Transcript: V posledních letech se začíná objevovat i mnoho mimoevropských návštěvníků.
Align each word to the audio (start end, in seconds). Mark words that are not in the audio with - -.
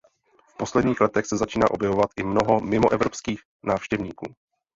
V 0.47 0.57
posledních 0.57 1.01
letech 1.01 1.25
se 1.25 1.37
začíná 1.37 1.71
objevovat 1.71 2.09
i 2.17 2.23
mnoho 2.23 2.61
mimoevropských 2.61 3.41
návštěvníků. 3.63 4.35